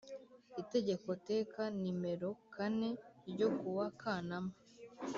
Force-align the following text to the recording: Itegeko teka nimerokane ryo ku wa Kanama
Itegeko 0.61 1.09
teka 1.29 1.63
nimerokane 1.81 2.89
ryo 3.29 3.47
ku 3.57 3.67
wa 3.77 3.87
Kanama 4.01 4.53